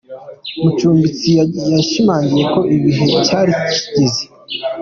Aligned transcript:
Mucumbitsi 0.61 1.29
yashimangiye 1.73 2.43
ko 2.53 2.59
igihe 2.75 3.01
cye 3.09 3.19
cyari 3.27 3.51
kigeze. 3.61 4.23